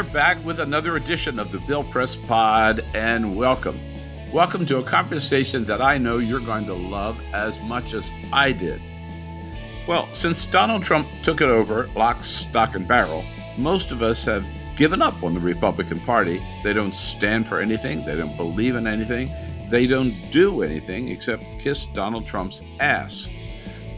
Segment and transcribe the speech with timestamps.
[0.00, 3.78] We're back with another edition of the Bill Press Pod, and welcome.
[4.32, 8.52] Welcome to a conversation that I know you're going to love as much as I
[8.52, 8.80] did.
[9.86, 13.22] Well, since Donald Trump took it over, lock, stock, and barrel,
[13.58, 14.42] most of us have
[14.74, 16.40] given up on the Republican Party.
[16.64, 19.30] They don't stand for anything, they don't believe in anything,
[19.68, 23.28] they don't do anything except kiss Donald Trump's ass.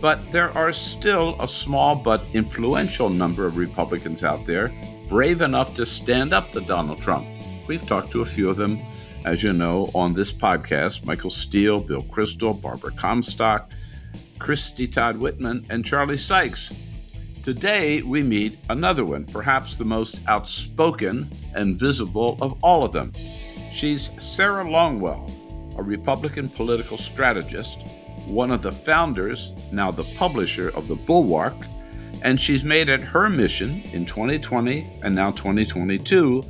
[0.00, 4.72] But there are still a small but influential number of Republicans out there
[5.12, 7.28] brave enough to stand up to Donald Trump.
[7.68, 8.80] We've talked to a few of them,
[9.26, 13.70] as you know, on this podcast Michael Steele, Bill Kristol, Barbara Comstock.
[14.38, 16.72] Christie Todd Whitman, and Charlie Sykes.
[17.42, 23.12] Today, we meet another one, perhaps the most outspoken and visible of all of them.
[23.70, 27.78] She's Sarah Longwell, a Republican political strategist,
[28.24, 31.54] one of the founders, now the publisher of The Bulwark,
[32.22, 36.44] and she's made it her mission in 2020 and now 2022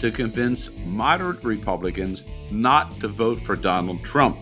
[0.00, 4.38] to convince moderate Republicans not to vote for Donald Trump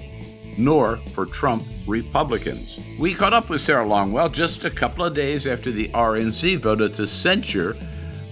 [0.58, 2.80] nor for Trump Republicans.
[2.98, 6.94] We caught up with Sarah Longwell just a couple of days after the RNC voted
[6.94, 7.76] to censure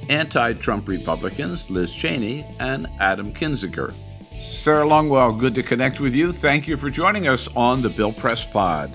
[0.08, 3.92] anti Trump Republicans Liz Cheney and Adam Kinzinger.
[4.40, 6.32] Sarah Longwell, good to connect with you.
[6.32, 8.90] Thank you for joining us on the Bill Press Pod.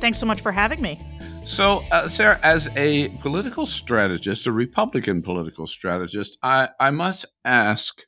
[0.00, 0.98] Thanks so much for having me.
[1.50, 8.02] So, uh, Sarah, as a political strategist, a Republican political strategist, I, I must ask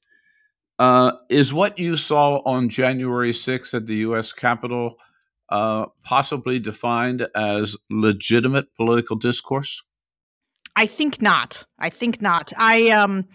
[0.78, 4.33] uh, is what you saw on January 6th at the U.S.
[4.33, 4.94] Capitol
[5.49, 9.83] uh, possibly defined as legitimate political discourse?
[10.77, 11.65] I think not.
[11.81, 12.53] I think not.
[12.56, 13.27] I um,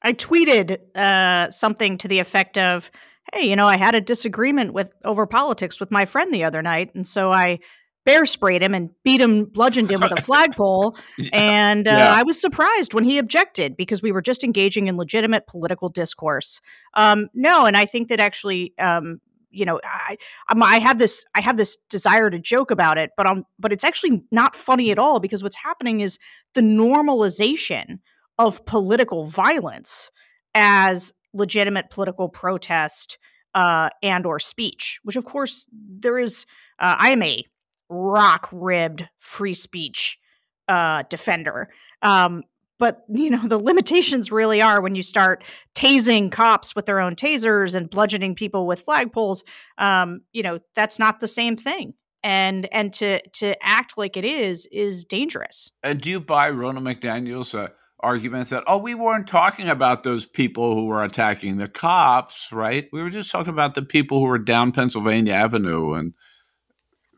[0.00, 2.88] I tweeted uh, something to the effect of,
[3.34, 6.62] "Hey, you know, I had a disagreement with over politics with my friend the other
[6.62, 7.58] night, and so I
[8.06, 10.96] bear sprayed him and beat him, bludgeoned him with a flagpole.
[11.18, 11.28] yeah.
[11.32, 12.14] And uh, yeah.
[12.14, 16.62] I was surprised when he objected because we were just engaging in legitimate political discourse.
[16.94, 20.16] Um, no, and I think that actually, um, you know, I,
[20.48, 23.84] I have this I have this desire to joke about it, but um, but it's
[23.84, 26.18] actually not funny at all because what's happening is
[26.54, 27.98] the normalization
[28.38, 30.10] of political violence
[30.54, 33.18] as legitimate political protest
[33.54, 36.46] uh, and or speech, which of course there is.
[36.78, 37.42] Uh, I am a
[37.88, 40.18] rock ribbed free speech
[40.68, 41.70] uh, defender.
[42.02, 42.42] Um,
[42.78, 47.16] but you know the limitations really are when you start tasing cops with their own
[47.16, 49.42] tasers and bludgeoning people with flagpoles.
[49.78, 51.94] Um, you know that's not the same thing
[52.26, 55.70] and and to to act like it is is dangerous.
[55.84, 57.68] And do you buy Ronna McDaniel's uh,
[58.00, 62.88] argument that oh we weren't talking about those people who were attacking the cops, right?
[62.92, 66.14] We were just talking about the people who were down Pennsylvania Avenue and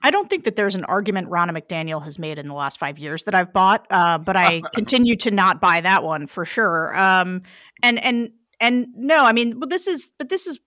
[0.03, 2.99] I don't think that there's an argument Ronna McDaniel has made in the last five
[2.99, 6.97] years that I've bought, uh, but I continue to not buy that one for sure.
[6.97, 7.43] Um,
[7.83, 10.59] and and and no, I mean, but this is but this is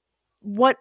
[0.41, 0.77] what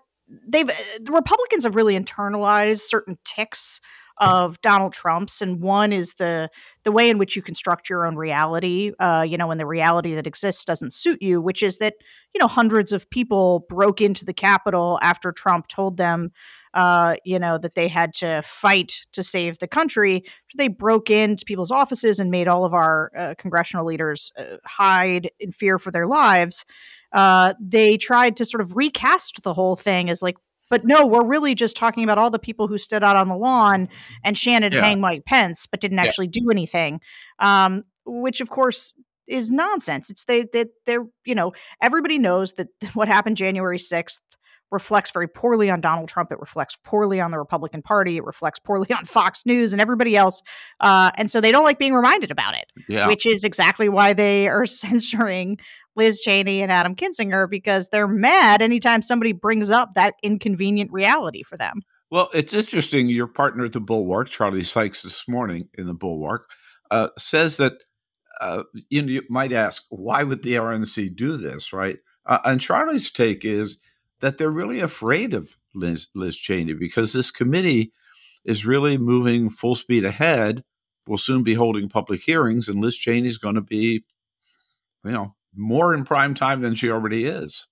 [0.48, 3.80] they've the Republicans have really internalized certain ticks
[4.20, 6.48] of Donald Trump's, and one is the
[6.84, 8.92] the way in which you construct your own reality.
[9.00, 11.94] Uh, you know, when the reality that exists doesn't suit you, which is that
[12.34, 16.30] you know hundreds of people broke into the Capitol after Trump told them
[16.74, 20.24] uh, you know, that they had to fight to save the country.
[20.56, 25.30] They broke into people's offices and made all of our uh, congressional leaders uh, hide
[25.40, 26.64] in fear for their lives.
[27.12, 30.36] Uh, they tried to sort of recast the whole thing as like,
[30.70, 33.36] but no, we're really just talking about all the people who stood out on the
[33.36, 33.88] lawn
[34.24, 34.80] and chanted yeah.
[34.80, 36.40] "Hang Mike Pence," but didn't actually yeah.
[36.42, 37.00] do anything.
[37.38, 38.94] Um, which, of course,
[39.26, 40.10] is nonsense.
[40.10, 41.52] It's they that they, they're you know
[41.82, 44.22] everybody knows that what happened January sixth
[44.70, 46.30] reflects very poorly on Donald Trump.
[46.30, 48.16] It reflects poorly on the Republican Party.
[48.16, 50.42] It reflects poorly on Fox News and everybody else.
[50.78, 53.08] Uh, and so they don't like being reminded about it, yeah.
[53.08, 55.58] which is exactly why they are censoring
[55.96, 61.42] Liz Cheney and Adam Kinzinger because they're mad anytime somebody brings up that inconvenient reality
[61.42, 61.82] for them.
[62.10, 63.08] Well, it's interesting.
[63.08, 66.50] Your partner at the Bulwark, Charlie Sykes, this morning in the Bulwark,
[66.90, 67.74] uh, says that
[68.40, 71.98] uh, you, you might ask, why would the RNC do this, right?
[72.26, 73.78] Uh, and Charlie's take is
[74.20, 77.92] that they're really afraid of Liz, Liz Cheney because this committee
[78.44, 80.64] is really moving full speed ahead.
[81.06, 84.04] We'll soon be holding public hearings, and Liz Cheney is going to be,
[85.04, 87.66] you know, more in prime time than she already is.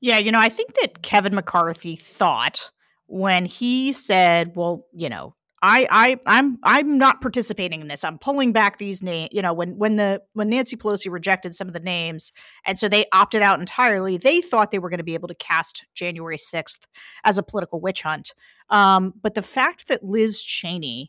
[0.00, 2.70] Yeah, you know, I think that Kevin McCarthy thought
[3.06, 5.34] when he said, "Well, you know,
[5.66, 8.04] I, I, I'm, I'm not participating in this.
[8.04, 9.30] I'm pulling back these names.
[9.32, 12.32] You know, when, when the, when Nancy Pelosi rejected some of the names,
[12.66, 15.34] and so they opted out entirely, they thought they were going to be able to
[15.34, 16.80] cast January 6th
[17.24, 18.34] as a political witch hunt.
[18.68, 21.08] Um, but the fact that Liz Cheney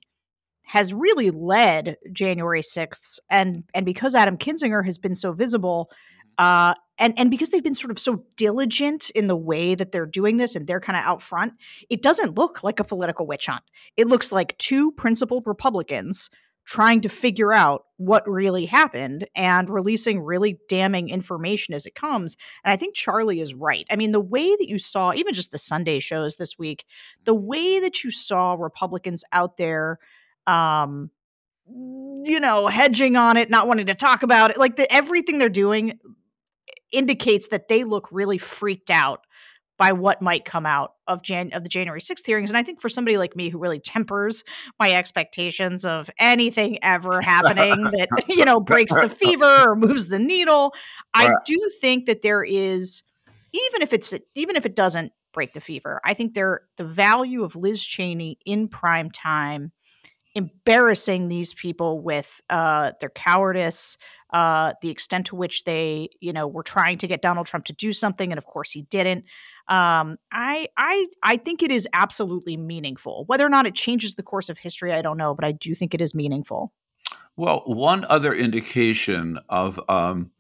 [0.66, 5.90] has really led January 6th, and, and because Adam Kinzinger has been so visible,
[6.38, 10.06] uh, and and because they've been sort of so diligent in the way that they're
[10.06, 11.54] doing this and they're kind of out front,
[11.90, 13.64] it doesn't look like a political witch hunt.
[13.98, 16.30] It looks like two principled Republicans
[16.66, 22.36] trying to figure out what really happened and releasing really damning information as it comes.
[22.64, 23.86] And I think Charlie is right.
[23.92, 26.86] I mean, the way that you saw, even just the Sunday shows this week,
[27.24, 30.00] the way that you saw Republicans out there
[30.48, 31.10] um
[32.24, 35.50] you know hedging on it not wanting to talk about it like the, everything they're
[35.50, 36.00] doing
[36.92, 39.26] indicates that they look really freaked out
[39.78, 42.50] by what might come out of Jan of the January 6th hearings.
[42.50, 44.44] And I think for somebody like me who really tempers
[44.80, 50.20] my expectations of anything ever happening that, you know, breaks the fever or moves the
[50.20, 50.74] needle,
[51.14, 53.04] I do think that there is
[53.52, 57.44] even if it's even if it doesn't break the fever, I think there the value
[57.44, 59.72] of Liz Cheney in prime time
[60.36, 63.98] embarrassing these people with uh, their cowardice,
[64.34, 67.74] uh, the extent to which they, you know, were trying to get Donald Trump to
[67.74, 69.24] do something, and of course he didn't.
[69.68, 73.24] Um, I, I, I think it is absolutely meaningful.
[73.28, 75.74] Whether or not it changes the course of history, I don't know, but I do
[75.74, 76.74] think it is meaningful.
[77.38, 80.32] Well, one other indication of um,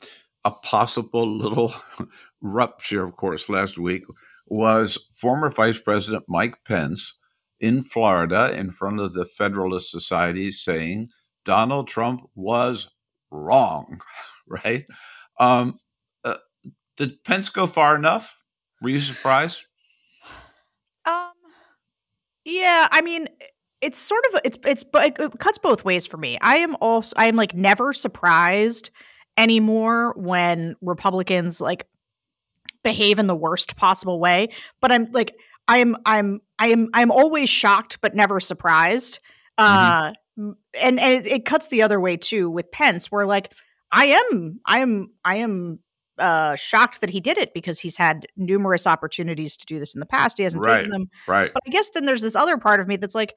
[0.43, 1.73] a possible little
[2.41, 4.03] rupture, of course, last week
[4.47, 7.15] was former Vice President Mike Pence
[7.65, 11.09] in Florida in front of the Federalist Society saying
[11.45, 12.91] Donald Trump was
[13.31, 13.99] wrong,
[14.47, 14.85] right?
[15.39, 15.79] Um,
[16.23, 16.35] uh,
[16.95, 18.37] did Pence go far enough?
[18.83, 19.63] Were you surprised?
[21.05, 21.31] Um,
[22.45, 23.29] yeah, I mean,
[23.81, 26.37] it's sort of it's it's it cuts both ways for me.
[26.41, 28.91] I am also I am like never surprised
[29.37, 31.87] anymore when Republicans like
[32.83, 34.49] behave in the worst possible way,
[34.81, 35.35] but I'm like
[35.67, 39.19] I am I'm I am I'm always shocked but never surprised.
[39.59, 40.11] Mm-hmm.
[40.11, 43.53] Uh and and it, it, cuts the other way too with Pence, where like
[43.91, 45.79] I am, I am, I am
[46.17, 49.99] uh, shocked that he did it because he's had numerous opportunities to do this in
[49.99, 50.37] the past.
[50.37, 51.09] He hasn't right, taken them.
[51.27, 51.51] Right.
[51.53, 53.35] But I guess then there's this other part of me that's like,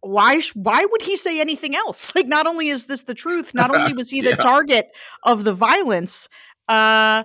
[0.00, 0.40] why?
[0.54, 2.12] Why would he say anything else?
[2.16, 4.36] Like, not only is this the truth, not only was he the yeah.
[4.36, 4.88] target
[5.22, 6.28] of the violence,
[6.68, 7.24] uh,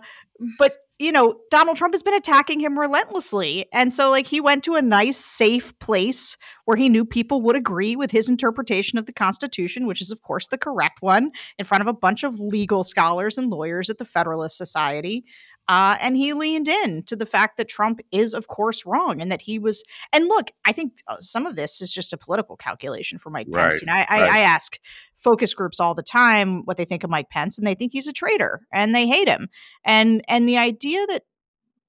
[0.57, 3.65] but you know, Donald Trump has been attacking him relentlessly.
[3.73, 7.55] And so, like, he went to a nice, safe place where he knew people would
[7.55, 11.65] agree with his interpretation of the Constitution, which is, of course, the correct one, in
[11.65, 15.25] front of a bunch of legal scholars and lawyers at the Federalist Society.
[15.67, 19.31] Uh, and he leaned in to the fact that Trump is, of course, wrong, and
[19.31, 19.83] that he was.
[20.13, 23.47] And look, I think uh, some of this is just a political calculation for Mike
[23.51, 23.81] Pence.
[23.81, 24.09] You know, I, right.
[24.09, 24.77] I, I, ask
[25.15, 28.07] focus groups all the time what they think of Mike Pence, and they think he's
[28.07, 29.49] a traitor, and they hate him.
[29.83, 31.23] And and the idea that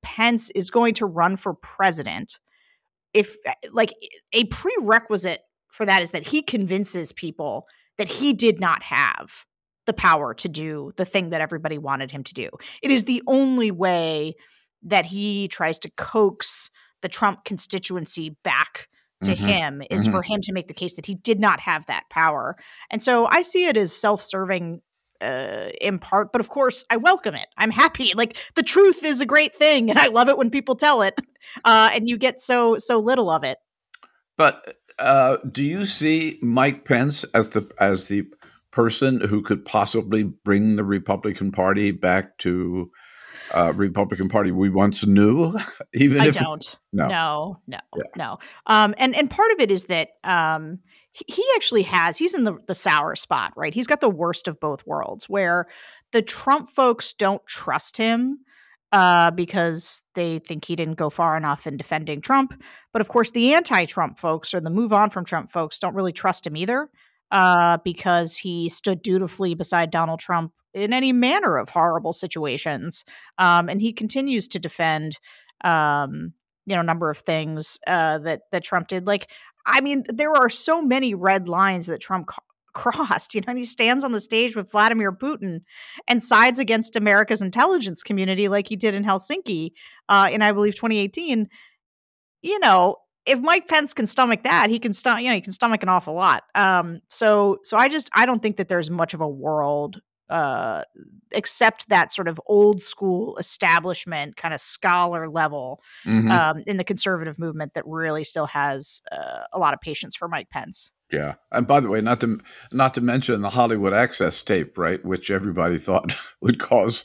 [0.03, 2.39] Pence is going to run for president,
[3.13, 3.93] if uh, like
[4.33, 7.67] a prerequisite for that is that he convinces people
[7.99, 9.45] that he did not have
[9.87, 12.49] the power to do the thing that everybody wanted him to do.
[12.83, 14.35] It is the only way
[14.83, 16.71] that he tries to coax
[17.03, 18.89] the Trump constituency back
[19.23, 19.47] to mm-hmm.
[19.47, 20.13] him is mm-hmm.
[20.13, 22.57] for him to make the case that he did not have that power.
[22.91, 24.83] And so I see it as self-serving
[25.21, 27.49] uh, in part, but of course I welcome it.
[27.57, 28.13] I'm happy.
[28.17, 31.15] Like the truth is a great thing, and I love it when people tell it,
[31.65, 33.59] uh, and you get so so little of it.
[34.39, 38.27] But uh, do you see Mike Pence as the as the
[38.77, 42.91] person who could possibly bring the Republican Party back to
[43.55, 45.57] uh, Republican Party we once knew.
[45.95, 46.77] Even I if don't.
[46.93, 48.03] No, no, no, yeah.
[48.17, 48.39] no.
[48.67, 50.81] Um, and and part of it is that um,
[51.13, 52.19] he, he actually has.
[52.19, 53.73] He's in the the sour spot, right?
[53.73, 55.69] He's got the worst of both worlds, where
[56.13, 58.41] the Trump folks don't trust him
[58.93, 62.63] uh, because they think he didn't go far enough in defending Trump.
[62.93, 66.13] But of course, the anti-Trump folks or the move on from Trump folks don't really
[66.13, 66.91] trust him either
[67.31, 73.05] uh, because he stood dutifully beside Donald Trump in any manner of horrible situations.
[73.39, 75.19] Um, and he continues to defend,
[75.65, 76.35] um,
[76.67, 79.07] you know, a number of things uh, that that Trump did.
[79.07, 79.31] Like,
[79.65, 82.31] I mean, there are so many red lines that Trump
[82.75, 83.35] crossed.
[83.35, 85.63] You know, and he stands on the stage with Vladimir Putin
[86.07, 89.71] and sides against America's intelligence community, like he did in Helsinki
[90.09, 91.49] uh, in, I believe, 2018.
[92.43, 95.53] You know, if Mike Pence can stomach that, he can stomach, you know, he can
[95.53, 96.45] stomach an awful lot.
[96.55, 100.83] Um, so, so I just, I don't think that there's much of a world, uh,
[101.33, 106.31] except that sort of old school establishment kind of scholar level, mm-hmm.
[106.31, 110.29] um, in the conservative movement that really still has uh, a lot of patience for
[110.29, 110.93] Mike Pence.
[111.13, 112.41] Yeah, and by the way, not to
[112.73, 117.05] not to mention the Hollywood Access tape, right, which everybody thought would cause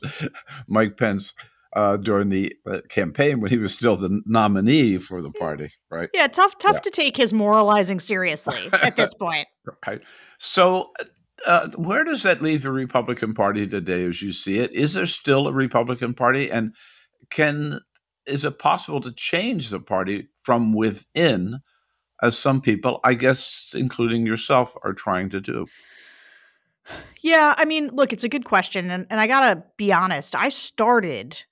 [0.67, 1.35] Mike Pence
[1.73, 6.09] uh, during the uh, campaign when he was still the nominee for the party, right?
[6.13, 6.79] Yeah, tough, tough yeah.
[6.81, 9.47] to take his moralizing seriously at this point.
[9.87, 10.01] right.
[10.37, 10.91] So,
[11.47, 14.71] uh, where does that leave the Republican Party today, as you see it?
[14.73, 16.75] Is there still a Republican Party, and
[17.29, 17.79] can
[18.27, 21.59] is it possible to change the party from within,
[22.21, 25.65] as some people, I guess, including yourself, are trying to do?
[27.21, 28.91] Yeah, I mean, look, it's a good question.
[28.91, 31.43] And, and I got to be honest, I started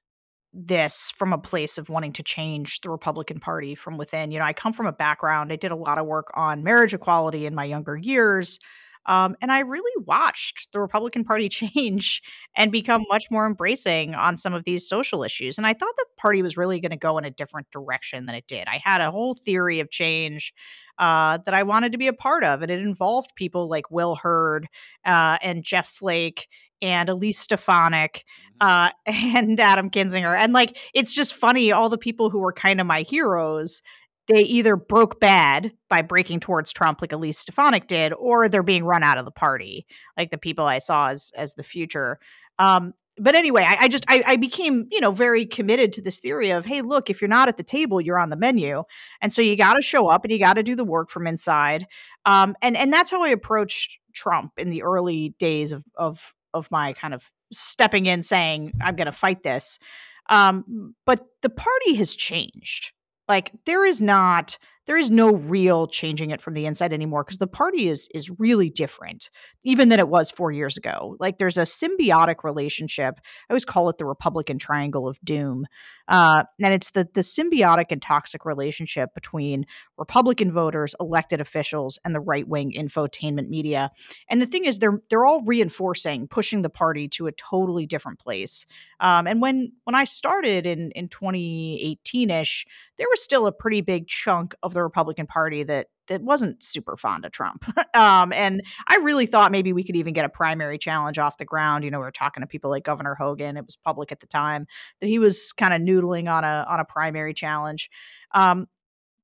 [0.53, 4.31] this from a place of wanting to change the Republican Party from within.
[4.31, 6.93] You know, I come from a background, I did a lot of work on marriage
[6.93, 8.59] equality in my younger years.
[9.05, 12.21] Um, and I really watched the Republican Party change
[12.55, 15.57] and become much more embracing on some of these social issues.
[15.57, 18.35] And I thought the party was really going to go in a different direction than
[18.35, 18.67] it did.
[18.67, 20.53] I had a whole theory of change
[20.99, 24.15] uh, that I wanted to be a part of, and it involved people like Will
[24.15, 24.67] Hurd
[25.05, 26.47] uh, and Jeff Flake
[26.81, 28.25] and Elise Stefanik
[28.61, 30.35] uh, and Adam Kinzinger.
[30.37, 33.81] And like, it's just funny, all the people who were kind of my heroes,
[34.27, 38.83] they either broke bad by breaking towards Trump, like Elise Stefanik did, or they're being
[38.83, 42.19] run out of the party, like the people I saw as as the future.
[42.59, 46.19] Um, but anyway, I, I just I, I, became you know very committed to this
[46.19, 48.83] theory of hey, look, if you're not at the table, you're on the menu,
[49.19, 51.25] and so you got to show up and you got to do the work from
[51.25, 51.87] inside.
[52.25, 56.69] Um, and and that's how I approached Trump in the early days of of of
[56.71, 59.79] my kind of stepping in saying i'm going to fight this.
[60.29, 62.91] Um, but the party has changed.
[63.27, 67.37] Like there is not there is no real changing it from the inside anymore because
[67.37, 69.29] the party is is really different
[69.63, 73.89] even than it was four years ago like there's a symbiotic relationship i always call
[73.89, 75.65] it the republican triangle of doom
[76.07, 79.65] uh, and it's the the symbiotic and toxic relationship between
[79.97, 83.89] republican voters elected officials and the right-wing infotainment media
[84.29, 88.19] and the thing is they're they're all reinforcing pushing the party to a totally different
[88.19, 88.65] place
[88.99, 92.65] um, and when when i started in in 2018ish
[92.99, 96.97] there was still a pretty big chunk of the Republican Party that that wasn't super
[96.97, 97.65] fond of Trump.
[97.95, 101.45] um, and I really thought maybe we could even get a primary challenge off the
[101.45, 101.83] ground.
[101.83, 103.55] You know, we were talking to people like Governor Hogan.
[103.55, 104.67] It was public at the time
[104.99, 107.89] that he was kind of noodling on a on a primary challenge.
[108.33, 108.67] Um,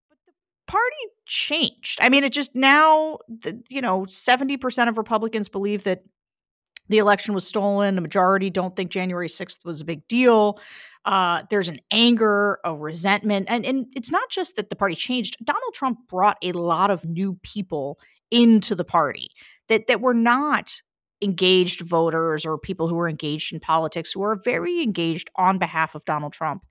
[0.09, 0.31] but the
[0.67, 1.99] party changed.
[2.01, 6.03] I mean, it just now, the, you know, seventy percent of Republicans believe that
[6.87, 7.97] the election was stolen.
[7.97, 10.59] A majority don't think January 6th was a big deal.
[11.05, 13.45] Uh, there's an anger, a resentment.
[13.49, 15.37] And, and it's not just that the party changed.
[15.43, 17.99] Donald Trump brought a lot of new people
[18.31, 19.29] into the party
[19.69, 20.81] that, that were not
[21.21, 25.95] engaged voters or people who were engaged in politics who are very engaged on behalf
[25.95, 26.65] of Donald Trump.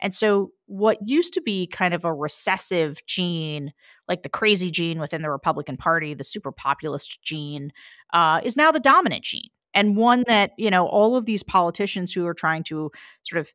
[0.00, 3.72] And so, what used to be kind of a recessive gene,
[4.08, 7.70] like the crazy gene within the Republican Party, the super populist gene,
[8.12, 12.12] uh, is now the dominant gene and one that you know all of these politicians
[12.12, 12.90] who are trying to
[13.24, 13.52] sort of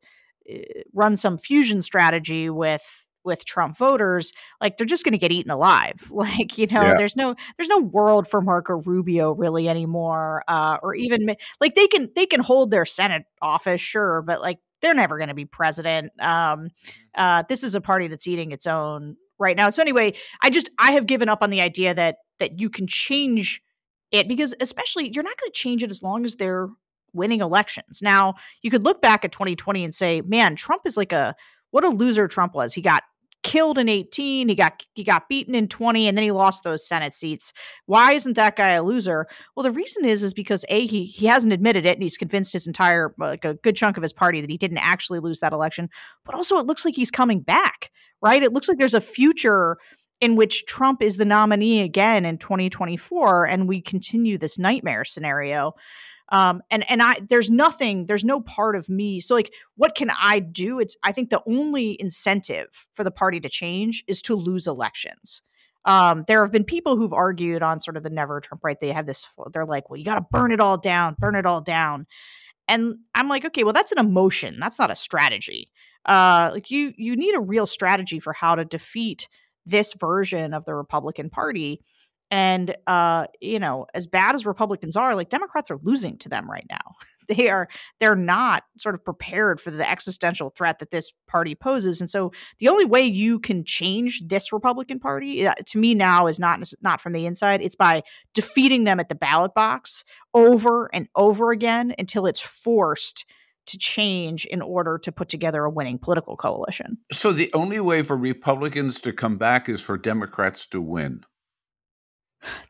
[0.92, 5.50] run some fusion strategy with with Trump voters, like they're just going to get eaten
[5.50, 5.94] alive.
[6.16, 6.94] Like you know, yeah.
[6.96, 11.86] there's no there's no world for Marco Rubio really anymore, uh, or even like they
[11.88, 15.44] can they can hold their Senate office, sure, but like they're never going to be
[15.44, 16.10] president.
[16.20, 16.66] Um, mm-hmm.
[17.14, 19.70] uh, this is a party that's eating its own right now.
[19.70, 22.86] So anyway, I just I have given up on the idea that that you can
[22.86, 23.62] change
[24.10, 26.68] it because especially you're not going to change it as long as they're
[27.12, 28.00] winning elections.
[28.02, 31.34] Now, you could look back at 2020 and say, "Man, Trump is like a
[31.70, 32.72] what a loser Trump was.
[32.72, 33.02] He got
[33.46, 36.86] killed in 18, he got he got beaten in 20 and then he lost those
[36.86, 37.52] Senate seats.
[37.86, 39.28] Why isn't that guy a loser?
[39.54, 42.52] Well, the reason is is because A he he hasn't admitted it and he's convinced
[42.52, 45.52] his entire like a good chunk of his party that he didn't actually lose that
[45.52, 45.88] election.
[46.24, 48.42] But also it looks like he's coming back, right?
[48.42, 49.76] It looks like there's a future
[50.20, 55.74] in which Trump is the nominee again in 2024 and we continue this nightmare scenario.
[56.30, 59.20] Um, and and I there's nothing, there's no part of me.
[59.20, 60.80] So like what can I do?
[60.80, 65.42] It's I think the only incentive for the party to change is to lose elections.
[65.86, 68.78] Um, there have been people who've argued on sort of the never Trump right.
[68.78, 71.46] They have this, they're like, well, you got to burn it all down, burn it
[71.46, 72.06] all down.
[72.66, 74.58] And I'm like, okay, well, that's an emotion.
[74.58, 75.70] That's not a strategy.
[76.04, 79.28] Uh, like you, you need a real strategy for how to defeat
[79.64, 81.80] this version of the Republican Party.
[82.36, 86.50] And uh, you know, as bad as Republicans are, like Democrats are losing to them
[86.50, 86.96] right now.
[87.28, 87.66] they are
[87.98, 91.98] they're not sort of prepared for the existential threat that this party poses.
[91.98, 96.26] And so the only way you can change this Republican Party, uh, to me now,
[96.26, 97.62] is not not from the inside.
[97.62, 98.02] It's by
[98.34, 103.24] defeating them at the ballot box over and over again until it's forced
[103.68, 106.98] to change in order to put together a winning political coalition.
[107.12, 111.24] So the only way for Republicans to come back is for Democrats to win.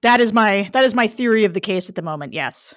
[0.03, 2.33] That is my that is my theory of the case at the moment.
[2.33, 2.75] Yes.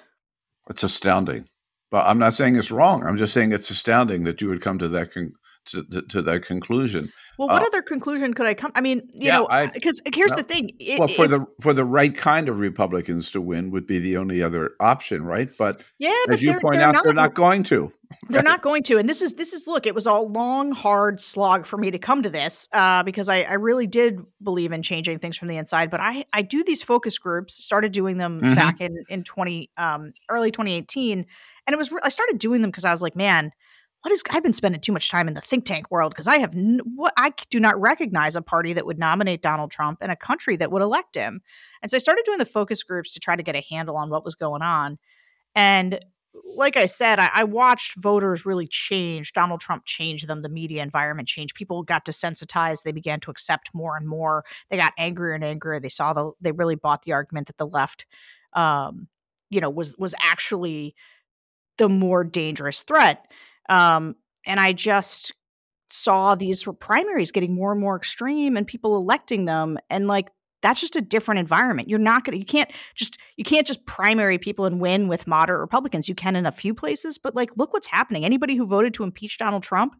[0.68, 1.48] It's astounding.
[1.90, 3.04] But I'm not saying it's wrong.
[3.04, 5.32] I'm just saying it's astounding that you would come to that con-
[5.66, 7.12] to, to, to, that conclusion.
[7.38, 8.72] Well, what uh, other conclusion could I come?
[8.74, 10.70] I mean, you yeah, know, because here's no, the thing.
[10.78, 14.16] It, well, for the for the right kind of Republicans to win would be the
[14.16, 15.50] only other option, right?
[15.56, 17.92] But yeah, as you point out, not, they're not going to.
[18.28, 18.98] They're not going to.
[18.98, 19.86] And this is this is look.
[19.86, 23.42] It was a long, hard slog for me to come to this uh, because I,
[23.42, 25.90] I really did believe in changing things from the inside.
[25.90, 27.62] But I I do these focus groups.
[27.64, 28.54] Started doing them mm-hmm.
[28.54, 31.24] back in in twenty um, early 2018,
[31.66, 33.52] and it was I started doing them because I was like, man
[34.02, 36.38] what is I've been spending too much time in the think tank world because I
[36.38, 40.10] have n- what I do not recognize a party that would nominate Donald Trump and
[40.10, 41.42] a country that would elect him.
[41.82, 44.10] And so I started doing the focus groups to try to get a handle on
[44.10, 44.98] what was going on.
[45.54, 46.00] And
[46.44, 49.32] like I said, I, I watched voters really change.
[49.32, 50.42] Donald Trump changed them.
[50.42, 51.54] The media environment changed.
[51.54, 52.84] People got desensitized.
[52.84, 54.44] They began to accept more and more.
[54.68, 55.80] They got angrier and angrier.
[55.80, 58.06] They saw the they really bought the argument that the left,
[58.54, 59.08] um,
[59.50, 60.94] you know, was was actually
[61.78, 63.26] the more dangerous threat.
[63.68, 65.32] Um, and I just
[65.90, 69.78] saw these primaries getting more and more extreme and people electing them.
[69.88, 70.30] And like,
[70.62, 71.88] that's just a different environment.
[71.88, 75.26] You're not going to, you can't just, you can't just primary people and win with
[75.26, 76.08] moderate Republicans.
[76.08, 78.24] You can in a few places, but like, look what's happening.
[78.24, 79.94] Anybody who voted to impeach Donald Trump,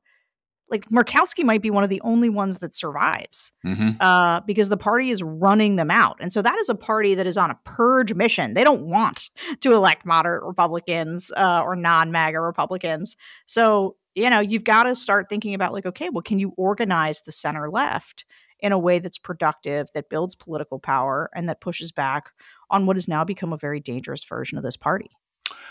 [0.70, 4.00] like Murkowski might be one of the only ones that survives mm-hmm.
[4.00, 6.16] uh, because the party is running them out.
[6.20, 8.54] And so that is a party that is on a purge mission.
[8.54, 13.16] They don't want to elect moderate Republicans uh, or non MAGA Republicans.
[13.46, 17.22] So, you know, you've got to start thinking about like, okay, well, can you organize
[17.22, 18.24] the center left
[18.60, 22.30] in a way that's productive, that builds political power, and that pushes back
[22.70, 25.10] on what has now become a very dangerous version of this party?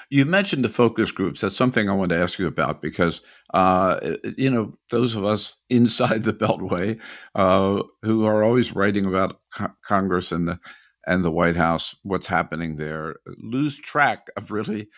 [0.09, 1.41] You mentioned the focus groups.
[1.41, 3.21] That's something I want to ask you about because,
[3.53, 3.99] uh,
[4.37, 6.99] you know, those of us inside the Beltway
[7.35, 10.59] uh, who are always writing about co- Congress and the
[11.07, 14.89] and the White House, what's happening there, lose track of really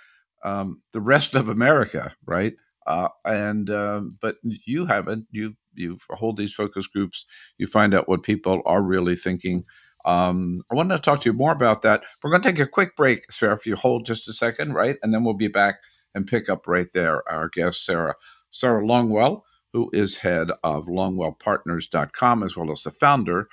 [0.43, 2.53] um, the rest of America, right?
[2.87, 5.27] Uh, and um, but you haven't.
[5.31, 7.25] You you hold these focus groups.
[7.57, 9.63] You find out what people are really thinking.
[10.05, 12.03] Um, I wanted to talk to you more about that.
[12.23, 14.97] We're going to take a quick break, Sarah, if you hold just a second, right?
[15.01, 15.75] And then we'll be back
[16.13, 18.15] and pick up right there our guest, Sarah.
[18.49, 23.47] Sarah Longwell, who is head of longwellpartners.com, as well as the founder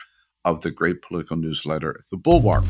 [0.45, 2.65] of the great political newsletter, The Bulwark.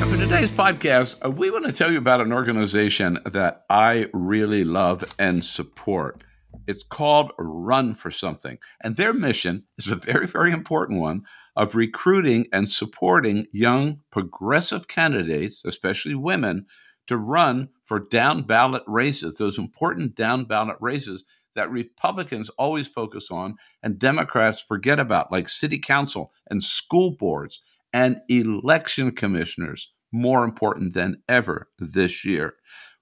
[0.00, 4.08] And for today's podcast, uh, we want to tell you about an organization that I
[4.12, 6.22] really love and support.
[6.66, 8.58] It's called Run for Something.
[8.82, 11.22] And their mission is a very, very important one
[11.56, 16.66] of recruiting and supporting young progressive candidates, especially women,
[17.08, 21.24] to run for down ballot races, those important down ballot races
[21.56, 27.60] that Republicans always focus on and Democrats forget about, like city council and school boards
[27.92, 32.54] and election commissioners, more important than ever this year.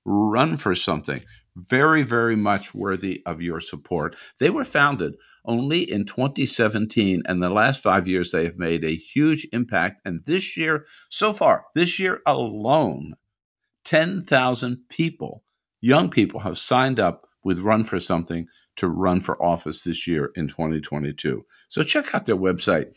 [0.04, 1.22] Run for something
[1.56, 4.14] very, very much worthy of your support.
[4.38, 8.94] They were founded only in 2017, and the last five years they have made a
[8.94, 10.00] huge impact.
[10.04, 13.14] And this year, so far, this year alone,
[13.84, 15.44] 10,000 people,
[15.80, 20.30] young people, have signed up with Run for Something to run for office this year
[20.34, 21.44] in 2022.
[21.68, 22.92] So check out their website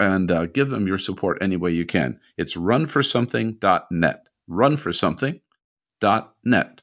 [0.00, 2.20] and uh, give them your support any way you can.
[2.38, 4.22] It's runforsomething.net.
[4.48, 6.82] Runforsomething.net.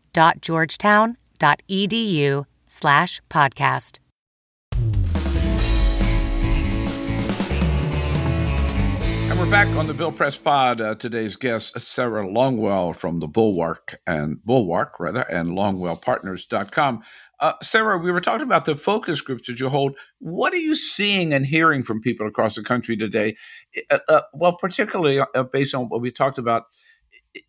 [0.11, 3.99] scs.georgetown.edu slash podcast.
[9.29, 10.81] And we're back on the Bill Press Pod.
[10.81, 17.03] Uh, today's guest, Sarah Longwell from the Bulwark and Bulwark, rather, and LongwellPartners.com.
[17.39, 19.95] Uh, Sarah, we were talking about the focus groups that you hold.
[20.19, 23.35] What are you seeing and hearing from people across the country today?
[23.89, 26.65] Uh, uh, well, particularly uh, based on what we talked about,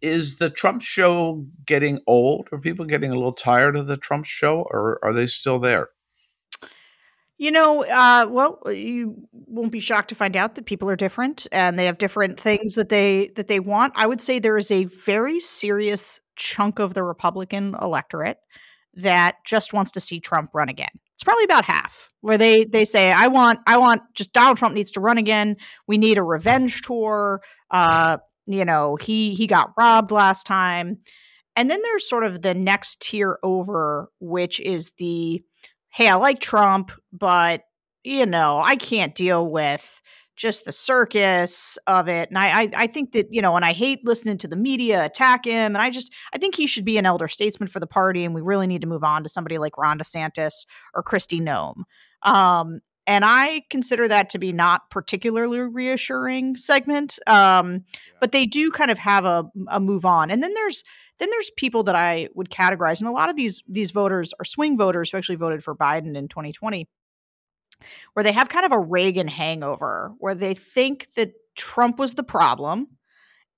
[0.00, 2.48] is the Trump show getting old?
[2.52, 5.88] Are people getting a little tired of the Trump show, or are they still there?
[7.38, 11.48] You know, uh, well, you won't be shocked to find out that people are different
[11.50, 13.94] and they have different things that they that they want.
[13.96, 18.38] I would say there is a very serious chunk of the Republican electorate
[18.94, 20.90] that just wants to see Trump run again.
[21.14, 24.74] It's probably about half where they they say I want I want just Donald Trump
[24.74, 25.56] needs to run again.
[25.88, 27.42] We need a revenge tour.
[27.70, 30.98] Uh, you know, he he got robbed last time.
[31.54, 35.42] And then there's sort of the next tier over, which is the
[35.90, 37.62] hey, I like Trump, but
[38.04, 40.00] you know, I can't deal with
[40.36, 42.30] just the circus of it.
[42.30, 45.04] And I, I, I, think that, you know, and I hate listening to the media
[45.04, 45.76] attack him.
[45.76, 48.24] And I just, I think he should be an elder statesman for the party.
[48.24, 51.84] And we really need to move on to somebody like Ron DeSantis or Kristi Noem.
[52.28, 57.18] Um, and I consider that to be not particularly reassuring segment.
[57.26, 57.84] Um,
[58.20, 60.30] but they do kind of have a, a move on.
[60.30, 60.84] And then there's,
[61.18, 64.44] then there's people that I would categorize, and a lot of these these voters are
[64.44, 66.88] swing voters who actually voted for Biden in 2020,
[68.14, 72.24] where they have kind of a Reagan hangover, where they think that Trump was the
[72.24, 72.88] problem,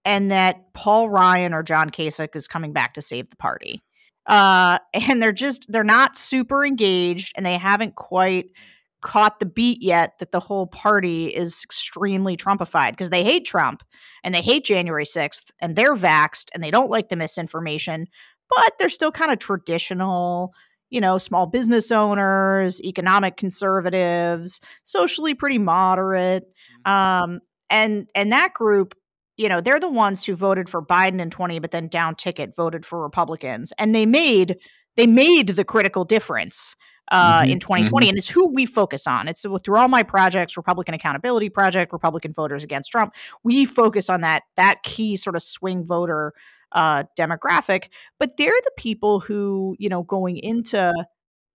[0.05, 3.83] and that Paul Ryan or John Kasich is coming back to save the party.
[4.27, 8.47] Uh, and they're just they're not super engaged, and they haven't quite
[9.05, 13.85] caught the beat yet that the whole party is extremely Trumpified because they hate Trump
[14.25, 18.07] and they hate January 6th and they're vaxxed and they don't like the misinformation,
[18.49, 20.55] but they're still kind of traditional,
[20.89, 26.45] you know, small business owners, economic conservatives, socially pretty moderate.
[26.87, 26.93] Mm-hmm.
[26.93, 27.41] Um,
[27.71, 28.95] and and that group
[29.37, 32.55] you know they're the ones who voted for Biden in 20 but then down ticket
[32.55, 34.57] voted for Republicans and they made
[34.97, 36.77] they made the critical difference
[37.11, 38.07] uh, mm-hmm, in 2020.
[38.07, 38.09] Mm-hmm.
[38.11, 39.29] And it's who we focus on.
[39.29, 43.15] It's through all my projects, Republican Accountability Project, Republican Voters Against Trump.
[43.43, 46.33] We focus on that that key sort of swing voter
[46.73, 47.89] uh, demographic.
[48.19, 50.93] But they're the people who, you know, going into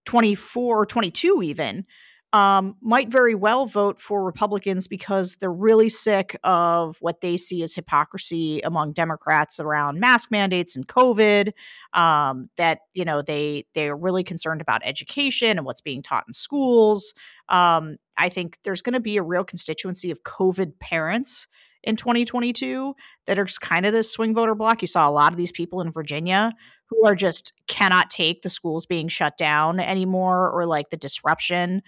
[0.05, 1.85] 24 or 22 even
[2.31, 7.63] um, might very well vote for Republicans because they're really sick of what they see
[7.63, 11.53] as hypocrisy among Democrats around mask mandates and COVID.
[11.93, 16.25] Um, that you know they they are really concerned about education and what's being taught
[16.27, 17.13] in schools.
[17.49, 21.47] Um, I think there's going to be a real constituency of COVID parents
[21.83, 22.93] in 2022
[23.25, 24.81] that are kind of this swing voter block.
[24.81, 26.51] You saw a lot of these people in Virginia
[26.89, 31.81] who are just cannot take the schools being shut down anymore or like the disruption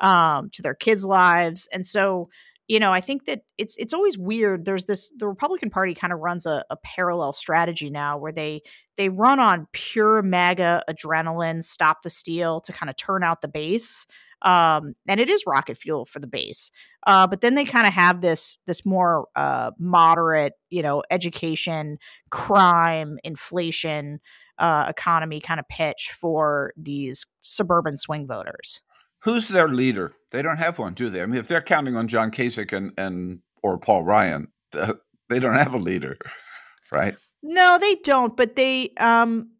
[0.00, 1.68] um, to their kids' lives.
[1.72, 2.28] And so,
[2.68, 4.64] you know, I think that it's it's always weird.
[4.64, 8.62] There's this the Republican Party kind of runs a, a parallel strategy now where they
[8.96, 13.48] they run on pure MAGA adrenaline, stop the steal to kind of turn out the
[13.48, 14.06] base.
[14.42, 16.70] Um, and it is rocket fuel for the base.
[17.06, 21.98] Uh, but then they kind of have this this more uh, moderate, you know, education,
[22.30, 24.20] crime, inflation,
[24.58, 28.80] uh, economy kind of pitch for these suburban swing voters
[29.24, 30.12] who's their leader?
[30.30, 31.22] They don't have one, do they?
[31.22, 35.56] I mean, if they're counting on John Kasich and, and or Paul Ryan, they don't
[35.56, 36.16] have a leader,
[36.92, 37.16] right?
[37.42, 38.36] No, they don't.
[38.36, 39.50] But they um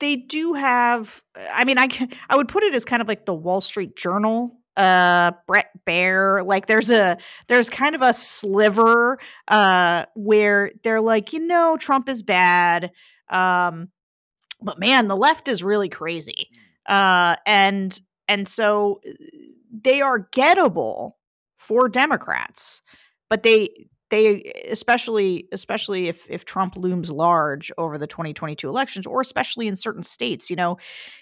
[0.00, 1.22] they do have.
[1.52, 1.88] I mean, I
[2.28, 6.46] I would put it as kind of like the Wall Street Journal uh Bret Baier
[6.46, 7.16] like there's a
[7.48, 12.90] there's kind of a sliver uh where they're like you know Trump is bad
[13.30, 13.88] um
[14.60, 16.50] but man the left is really crazy
[16.86, 16.92] hmm.
[16.92, 19.12] uh and and so uh,
[19.70, 21.12] they are gettable
[21.56, 22.82] for Democrats,
[23.28, 23.68] but they
[24.10, 29.76] they especially especially if if Trump looms large over the 2022 elections or especially in
[29.76, 30.78] certain states, you know,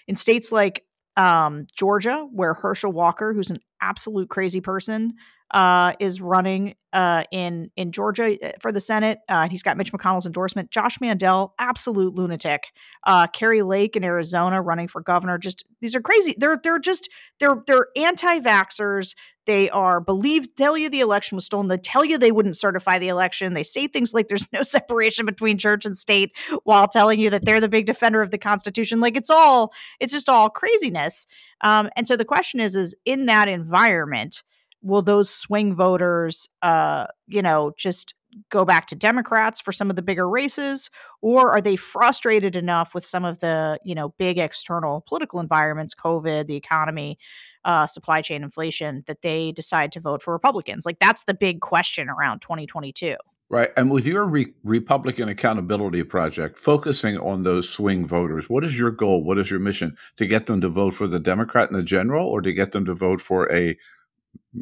[0.07, 0.83] in states like
[1.17, 5.13] um, Georgia where Herschel Walker, who's an absolute crazy person,
[5.51, 9.19] uh, is running uh, in in Georgia uh, for the Senate.
[9.29, 10.71] Uh, he's got Mitch McConnell's endorsement.
[10.71, 12.67] Josh Mandel, absolute lunatic.
[13.05, 15.37] Uh, Kari Lake in Arizona running for governor.
[15.37, 16.35] Just these are crazy.
[16.37, 19.15] They're they're just they're they're anti-vaxxers.
[19.45, 21.67] They are believe tell you the election was stolen.
[21.67, 23.53] They tell you they wouldn't certify the election.
[23.53, 26.31] They say things like there's no separation between church and state
[26.63, 28.99] while telling you that they're the big defender of the Constitution.
[28.99, 31.27] Like it's all it's just all craziness.
[31.61, 34.43] Um, and so the question is, is in that environment
[34.81, 38.13] will those swing voters, uh, you know, just
[38.49, 40.89] go back to Democrats for some of the bigger races,
[41.21, 45.95] or are they frustrated enough with some of the you know big external political environments,
[45.95, 47.17] COVID, the economy,
[47.63, 50.85] uh, supply chain inflation, that they decide to vote for Republicans?
[50.85, 53.15] Like that's the big question around 2022.
[53.47, 53.69] Right.
[53.77, 58.89] And with your Re- Republican Accountability Project focusing on those swing voters, what is your
[58.89, 59.23] goal?
[59.23, 59.95] What is your mission?
[60.17, 62.85] To get them to vote for the Democrat in the general or to get them
[62.85, 63.77] to vote for a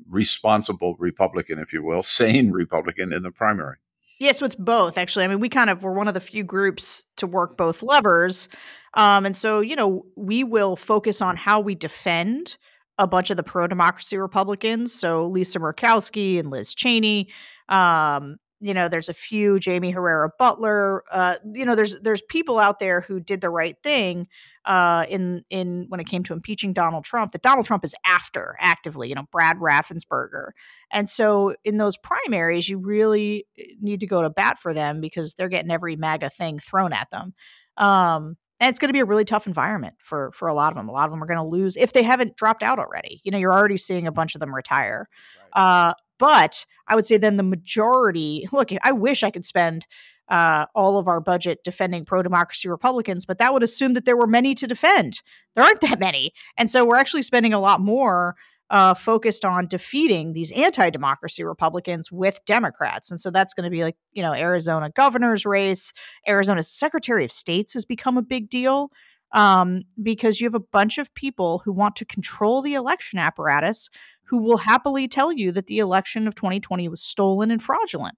[0.10, 3.78] responsible Republican, if you will, sane Republican in the primary?
[4.20, 5.26] Yeah, so it's both, actually.
[5.26, 8.48] I mean, we kind of were one of the few groups to work both levers.
[8.94, 12.58] Um, and so, you know, we will focus on how we defend
[13.00, 14.94] a bunch of the pro democracy Republicans.
[14.94, 17.30] So Lisa Murkowski and Liz Cheney,
[17.70, 22.58] um, you know there's a few jaime herrera beutler uh, you know there's there's people
[22.58, 24.28] out there who did the right thing
[24.66, 28.56] uh, in in when it came to impeaching donald trump that donald trump is after
[28.60, 30.50] actively you know brad raffensperger
[30.92, 35.02] and so in those primaries you really eh, need to go to bat for them
[35.02, 37.34] because they're getting every maga thing thrown at them
[37.78, 40.78] um, and it's going to be a really tough environment for for a lot of
[40.78, 40.88] them.
[40.88, 43.20] A lot of them are going to lose if they haven't dropped out already.
[43.24, 45.10] You know, you're already seeing a bunch of them retire.
[45.54, 45.90] Right.
[45.90, 48.48] Uh, but I would say then the majority.
[48.54, 49.86] Look, I wish I could spend
[50.30, 54.18] uh, all of our budget defending pro democracy Republicans, but that would assume that there
[54.18, 55.22] were many to defend.
[55.56, 58.36] There aren't that many, and so we're actually spending a lot more
[58.70, 63.84] uh, focused on defeating these anti-democracy Republicans with Democrats, and so that's going to be
[63.84, 65.94] like you know Arizona governor's race,
[66.28, 68.92] Arizona's Secretary of States has become a big deal
[69.34, 73.90] um, because you have a bunch of people who want to control the election apparatus,
[74.26, 78.16] who will happily tell you that the election of 2020 was stolen and fraudulent,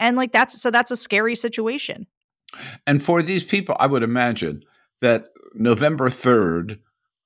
[0.00, 2.06] and like that's so that's a scary situation.
[2.86, 4.64] And for these people, I would imagine
[5.00, 6.80] that November third.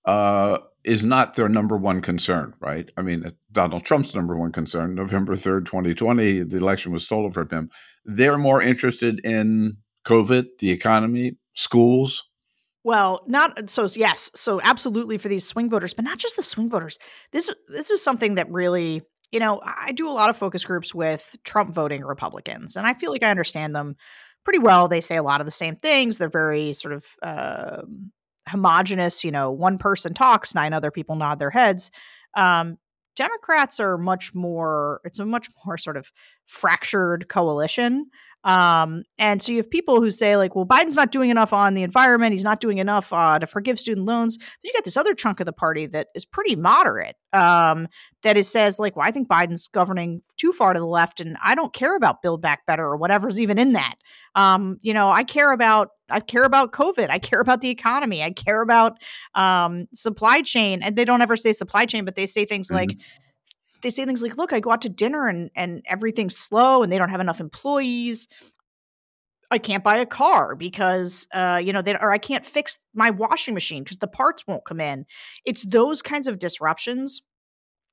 [0.04, 2.90] Uh, is not their number one concern, right?
[2.96, 7.48] I mean, Donald Trump's number one concern, November 3rd, 2020, the election was stolen from
[7.48, 7.70] him.
[8.04, 12.22] They're more interested in COVID, the economy, schools.
[12.84, 16.68] Well, not so yes, so absolutely for these swing voters, but not just the swing
[16.68, 16.98] voters.
[17.32, 19.00] This this is something that really,
[19.34, 22.94] you know, I do a lot of focus groups with Trump voting Republicans, and I
[22.94, 23.96] feel like I understand them
[24.44, 24.86] pretty well.
[24.86, 26.18] They say a lot of the same things.
[26.18, 27.82] They're very sort of uh,
[28.48, 31.90] homogenous, you know, one person talks, nine other people nod their heads.
[32.36, 32.78] Um,
[33.16, 36.12] Democrats are much more, it's a much more sort of
[36.46, 38.06] fractured coalition.
[38.44, 41.74] Um, and so you have people who say, like, well, Biden's not doing enough on
[41.74, 42.32] the environment.
[42.32, 44.36] He's not doing enough uh, to forgive student loans.
[44.36, 47.16] But you got this other chunk of the party that is pretty moderate.
[47.32, 47.88] Um,
[48.22, 51.36] that is says, like, well, I think Biden's governing too far to the left, and
[51.42, 53.96] I don't care about Build Back Better or whatever's even in that.
[54.34, 57.08] Um, you know, I care about I care about COVID.
[57.08, 58.22] I care about the economy.
[58.22, 58.98] I care about
[59.34, 60.82] um, supply chain.
[60.82, 62.76] And they don't ever say supply chain, but they say things mm-hmm.
[62.76, 62.98] like
[63.84, 66.90] they say things like, look, I go out to dinner and and everything's slow and
[66.90, 68.26] they don't have enough employees.
[69.50, 73.10] I can't buy a car because uh, you know, they or I can't fix my
[73.10, 75.06] washing machine because the parts won't come in.
[75.44, 77.22] It's those kinds of disruptions.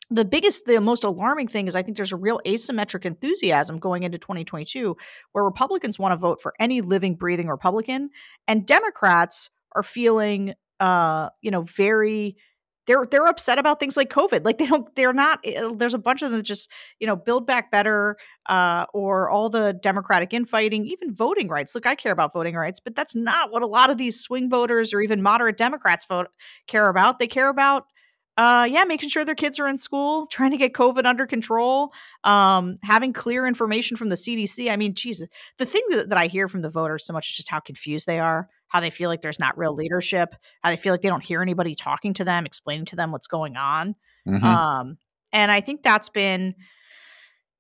[0.10, 4.04] The biggest, the most alarming thing is I think there's a real asymmetric enthusiasm going
[4.04, 4.98] into 2022
[5.32, 8.10] where Republicans want to vote for any living, breathing Republican,
[8.48, 12.36] and Democrats are feeling uh, you know, very
[12.92, 14.44] they're they're upset about things like COVID.
[14.44, 15.40] Like they don't, they're not.
[15.46, 19.50] Eh, there's a bunch of them just you know build back better, uh, or all
[19.50, 21.74] the Democratic infighting, even voting rights.
[21.74, 24.50] Look, I care about voting rights, but that's not what a lot of these swing
[24.50, 26.28] voters or even moderate Democrats vote
[26.68, 27.20] care about.
[27.20, 27.86] They care about
[28.38, 31.94] uh, yeah, making sure their kids are in school, trying to get COVID under control,
[32.24, 34.72] um, having clear information from the CDC.
[34.72, 37.36] I mean, Jesus, the thing that, that I hear from the voters so much is
[37.36, 40.78] just how confused they are how they feel like there's not real leadership, how they
[40.78, 43.96] feel like they don't hear anybody talking to them, explaining to them what's going on.
[44.26, 44.46] Mm-hmm.
[44.46, 44.98] Um,
[45.34, 46.56] and I think that's been,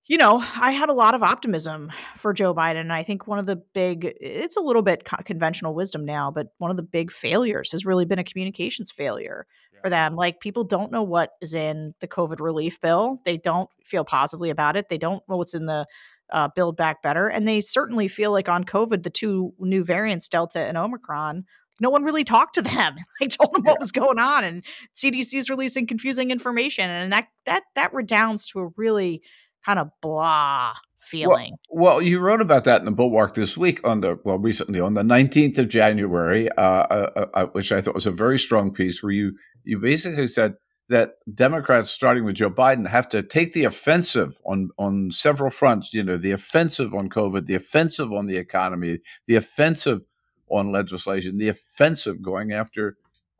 [0.05, 2.79] you know, I had a lot of optimism for Joe Biden.
[2.79, 6.47] And I think one of the big, it's a little bit conventional wisdom now, but
[6.59, 9.81] one of the big failures has really been a communications failure yeah.
[9.81, 10.15] for them.
[10.15, 13.19] Like people don't know what is in the COVID relief bill.
[13.25, 14.87] They don't feel positively about it.
[14.87, 15.85] They don't know what's in the
[16.31, 17.27] uh, build back better.
[17.27, 21.45] And they certainly feel like on COVID, the two new variants, Delta and Omicron,
[21.79, 22.95] no one really talked to them.
[23.21, 24.63] I told them what was going on, and
[24.95, 29.21] CDC is releasing confusing information, and that that that redounds to a really
[29.65, 31.55] kind of blah feeling.
[31.69, 34.79] Well, well, you wrote about that in the Bulwark this week on the well recently
[34.79, 38.71] on the nineteenth of January, uh, uh, uh, which I thought was a very strong
[38.71, 40.53] piece, where you you basically said
[40.91, 45.93] that Democrats, starting with Joe Biden, have to take the offensive on on several fronts.
[45.93, 50.01] You know, the offensive on COVID, the offensive on the economy, the offensive
[50.49, 52.97] on legislation, the offensive going after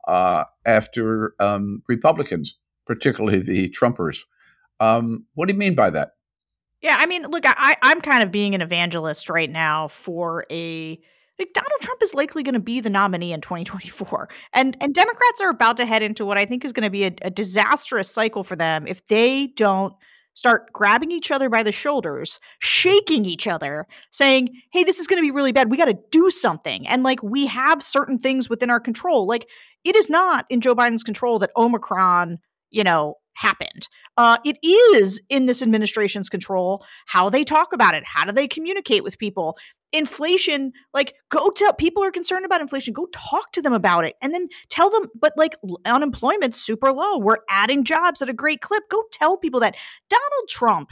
[0.08, 4.20] uh, after um, Republicans, particularly the Trumpers.
[4.80, 6.12] Um, what do you mean by that?
[6.80, 10.98] Yeah, I mean, look, I, I'm kind of being an evangelist right now for a
[11.38, 15.40] like Donald Trump is likely going to be the nominee in 2024, and and Democrats
[15.40, 18.10] are about to head into what I think is going to be a, a disastrous
[18.10, 19.94] cycle for them if they don't
[20.34, 25.18] start grabbing each other by the shoulders, shaking each other, saying, "Hey, this is going
[25.18, 25.70] to be really bad.
[25.70, 29.26] We got to do something." And like we have certain things within our control.
[29.26, 29.48] Like
[29.84, 32.38] it is not in Joe Biden's control that Omicron,
[32.70, 33.88] you know, happened.
[34.16, 38.04] Uh, it is in this administration's control how they talk about it.
[38.04, 39.56] How do they communicate with people?
[39.94, 42.94] Inflation, like, go tell people are concerned about inflation.
[42.94, 47.18] Go talk to them about it and then tell them, but like, unemployment's super low.
[47.18, 48.84] We're adding jobs at a great clip.
[48.90, 49.76] Go tell people that.
[50.08, 50.90] Donald Trump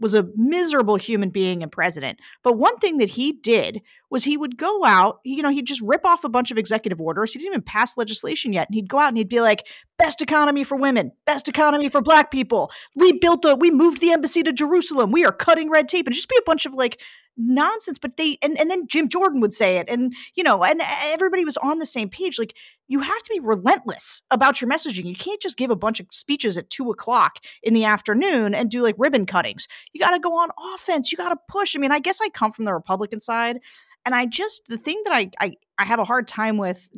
[0.00, 2.18] was a miserable human being and president.
[2.42, 3.80] But one thing that he did
[4.10, 7.00] was he would go out, you know, he'd just rip off a bunch of executive
[7.00, 7.32] orders.
[7.32, 8.68] He didn't even pass legislation yet.
[8.68, 9.66] And he'd go out and he'd be like,
[9.98, 12.70] best economy for women, best economy for black people.
[12.96, 15.12] We built a, we moved the embassy to Jerusalem.
[15.12, 16.06] We are cutting red tape.
[16.06, 17.00] And just be a bunch of like
[17.36, 17.98] nonsense.
[17.98, 19.88] But they, and, and then Jim Jordan would say it.
[19.88, 22.38] And, you know, and everybody was on the same page.
[22.38, 22.54] Like,
[22.86, 25.04] you have to be relentless about your messaging.
[25.04, 28.70] You can't just give a bunch of speeches at two o'clock in the afternoon and
[28.70, 29.66] do like ribbon cuttings.
[29.92, 31.10] You got to go on offense.
[31.10, 31.74] You got to push.
[31.74, 33.60] I mean, I guess I come from the Republican side,
[34.04, 36.88] and I just the thing that I, I I have a hard time with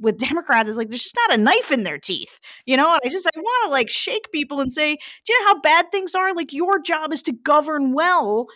[0.00, 2.92] with Democrats is like there's just not a knife in their teeth, you know.
[2.92, 5.60] And I just I want to like shake people and say, do you know how
[5.60, 6.34] bad things are?
[6.34, 8.46] Like your job is to govern well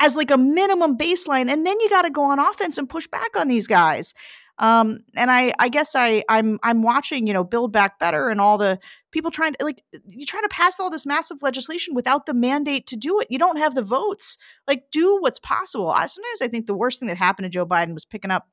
[0.00, 3.06] as like a minimum baseline, and then you got to go on offense and push
[3.06, 4.14] back on these guys.
[4.58, 8.40] Um, and I, I guess I, I'm, I'm watching, you know, Build Back Better and
[8.40, 8.80] all the
[9.12, 12.88] people trying to like, you try to pass all this massive legislation without the mandate
[12.88, 13.28] to do it.
[13.30, 14.36] You don't have the votes.
[14.66, 15.90] Like, do what's possible.
[15.90, 18.48] I, sometimes I think the worst thing that happened to Joe Biden was picking up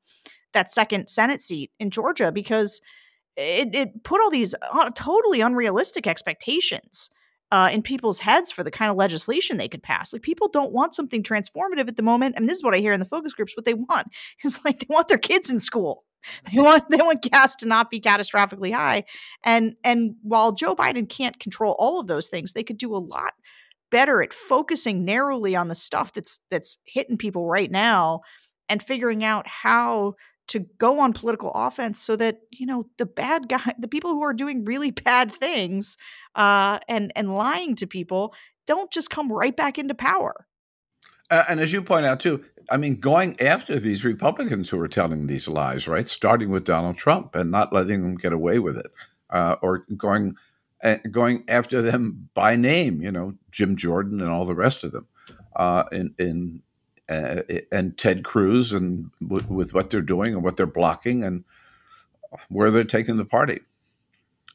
[0.52, 2.80] that second Senate seat in Georgia because
[3.36, 7.10] it, it put all these uh, totally unrealistic expectations
[7.52, 10.12] uh, in people's heads for the kind of legislation they could pass.
[10.12, 12.92] Like people don't want something transformative at the moment, and this is what I hear
[12.92, 13.56] in the focus groups.
[13.56, 14.08] What they want
[14.44, 16.04] is like they want their kids in school.
[16.52, 19.04] They want they want gas to not be catastrophically high,
[19.44, 22.98] and and while Joe Biden can't control all of those things, they could do a
[22.98, 23.34] lot
[23.92, 28.22] better at focusing narrowly on the stuff that's that's hitting people right now,
[28.68, 30.14] and figuring out how
[30.48, 34.22] to go on political offense so that you know the bad guy the people who
[34.22, 35.96] are doing really bad things
[36.34, 38.34] uh, and and lying to people
[38.66, 40.46] don't just come right back into power.
[41.30, 44.86] Uh, and as you point out too i mean going after these republicans who are
[44.86, 46.06] telling these lies right?
[46.06, 48.92] Starting with donald trump and not letting them get away with it
[49.30, 50.36] uh, or going
[50.84, 54.92] uh, going after them by name you know jim jordan and all the rest of
[54.92, 55.08] them
[55.56, 56.62] uh, in in
[57.08, 61.44] uh, and Ted Cruz and w- with what they're doing and what they're blocking and
[62.48, 63.60] where they're taking the party.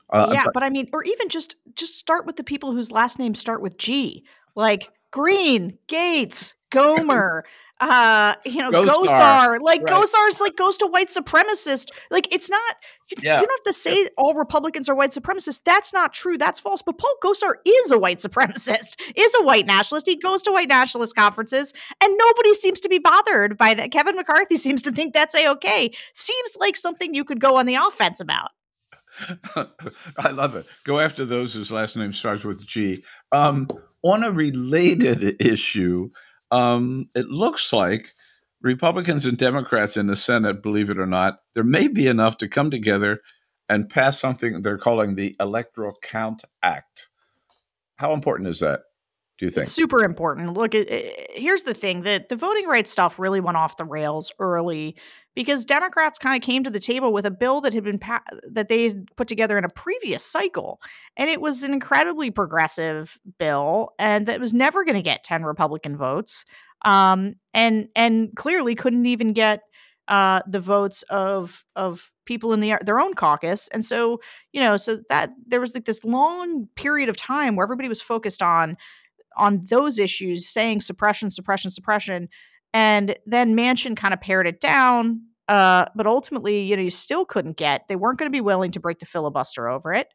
[0.10, 3.18] Uh, yeah, but, I mean, or even just just start with the people whose last
[3.18, 7.44] names start with G, like Greene, Gates, Gohmert,
[7.82, 9.92] uh, you know, Gosar, Gosar like right.
[9.92, 11.88] Gosar's like goes to white supremacist.
[12.12, 12.76] Like it's not.
[13.10, 13.42] You, yeah.
[13.42, 15.64] you don't have to say all Republicans are white supremacists.
[15.66, 16.38] That's not true.
[16.38, 16.84] That's false.
[16.84, 19.02] But Paul Gosar is a white supremacist.
[19.16, 20.06] Is a white nationalist.
[20.06, 23.92] He goes to white nationalist conferences, and nobody seems to be bothered by that.
[23.92, 25.92] Kevin McCarthy seems to think that's a okay.
[26.14, 28.52] Seems like something you could go on the offense about.
[30.18, 30.68] I love it.
[30.84, 33.04] Go after those whose last name starts with G.
[33.32, 33.68] Um,
[34.04, 36.12] on a related issue
[36.52, 38.12] um, it looks like
[38.62, 42.48] Republicans and Democrats in the Senate, believe it or not, there may be enough to
[42.48, 43.22] come together
[43.68, 47.08] and pass something they're calling the Electoral Count Act.
[47.96, 48.82] How important is that?
[49.40, 49.66] Do you think?
[49.66, 50.54] It's super important.
[50.54, 53.86] Look, it, it, here's the thing: that the voting rights stuff really went off the
[53.86, 54.96] rails early
[55.36, 58.24] because Democrats kind of came to the table with a bill that had been pa-
[58.50, 60.82] that they had put together in a previous cycle,
[61.18, 65.44] and it was an incredibly progressive bill, and that was never going to get ten
[65.44, 66.46] Republican votes,
[66.84, 69.62] um, and and clearly couldn't even get
[70.08, 74.20] uh, the votes of of people in the their own caucus, and so
[74.52, 78.02] you know, so that there was like this long period of time where everybody was
[78.02, 78.76] focused on
[79.38, 82.28] on those issues, saying suppression, suppression, suppression
[82.74, 85.24] and then Manchin kind of pared it down.
[85.48, 88.72] Uh, but ultimately, you know, you still couldn't get, they weren't going to be willing
[88.72, 90.08] to break the filibuster over it.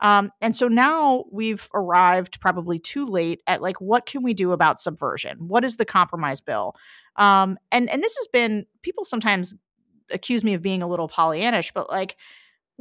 [0.00, 4.52] Um, and so now we've arrived probably too late at like, what can we do
[4.52, 5.48] about subversion?
[5.48, 6.74] What is the compromise bill?
[7.16, 9.54] Um, and, and this has been, people sometimes
[10.10, 12.16] accuse me of being a little Pollyannish, but like,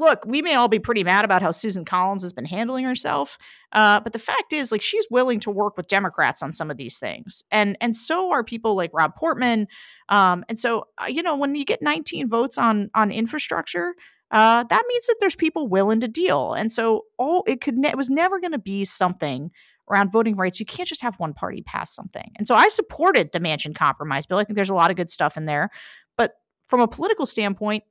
[0.02, 3.38] look, we may all be pretty mad about how Susan Collins has been handling herself,
[3.72, 6.78] uh, but the fact is, like, she's willing to work with Democrats on some of
[6.78, 9.68] these things, and and so are people like Rob Portman.
[10.10, 13.94] Um, and so, uh, you know, when you get 19 votes on on infrastructure,
[14.32, 16.54] uh, that means that there's people willing to deal.
[16.54, 19.52] And so, all it could ne- it was never going to be something
[19.92, 22.32] around voting rights, you can't just have one party pass something.
[22.38, 24.38] And so I supported the Manchin compromise bill.
[24.38, 25.70] I think there's a lot of good stuff in there.
[26.18, 26.34] But
[26.68, 27.84] from a political standpoint,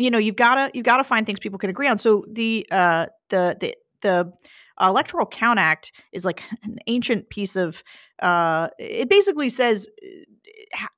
[0.00, 1.98] you know, you've gotta you've gotta find things people can agree on.
[1.98, 4.32] So the uh the the the
[4.80, 7.82] Electoral Count Act is like an ancient piece of
[8.22, 9.88] uh it basically says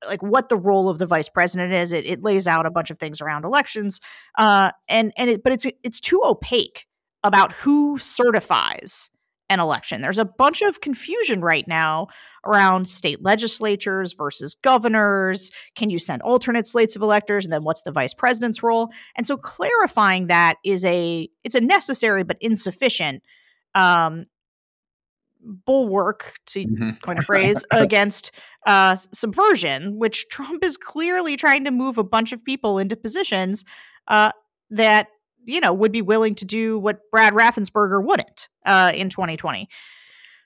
[0.07, 1.92] like what the role of the vice president is.
[1.92, 4.00] It, it lays out a bunch of things around elections,
[4.38, 6.86] uh, and and it, but it's it's too opaque
[7.24, 9.11] about who certifies
[9.53, 10.00] an election.
[10.00, 12.09] There's a bunch of confusion right now
[12.44, 15.50] around state legislatures versus governors.
[15.76, 18.88] Can you send alternate slates of electors, and then what's the vice president's role?
[19.16, 23.22] And so clarifying that is a it's a necessary but insufficient
[23.74, 24.24] um,
[25.42, 26.90] bulwark to mm-hmm.
[27.03, 28.30] coin a phrase against
[28.66, 33.64] uh, subversion, which Trump is clearly trying to move a bunch of people into positions
[34.09, 34.32] uh,
[34.70, 35.09] that
[35.45, 39.68] you know would be willing to do what Brad Raffensperger wouldn't uh, in 2020.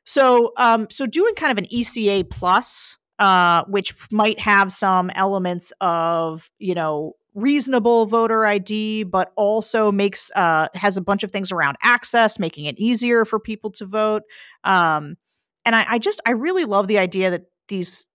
[0.04, 5.72] So, um, so doing kind of an ECA plus, uh, which might have some elements
[5.80, 11.52] of you know reasonable voter ID, but also makes uh, has a bunch of things
[11.52, 14.22] around access, making it easier for people to vote.
[14.64, 15.16] Um,
[15.64, 18.08] and I, I just I really love the idea that these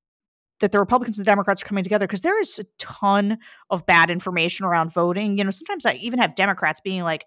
[0.62, 3.38] that the Republicans and the Democrats are coming together because there is a ton
[3.70, 5.38] of bad information around voting.
[5.38, 7.26] You know, sometimes I even have Democrats being like,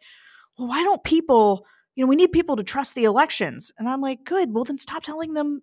[0.59, 3.71] "Well, why don't people?" You know, we need people to trust the elections.
[3.79, 4.53] And I'm like, good.
[4.53, 5.63] Well, then stop telling them